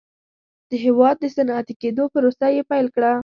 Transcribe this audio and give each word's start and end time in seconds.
د 0.69 0.71
هېواد 0.85 1.15
د 1.19 1.25
صنعتي 1.35 1.73
کېدو 1.81 2.03
پروسه 2.13 2.47
یې 2.55 2.63
پیل 2.71 2.87
کړه. 2.95 3.11